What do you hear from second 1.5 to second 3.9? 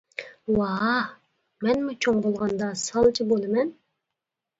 مەنمۇ چوڭ بولغاندا سالچى بولىمەن.